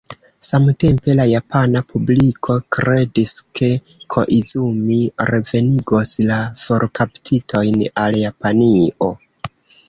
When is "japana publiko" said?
1.31-2.55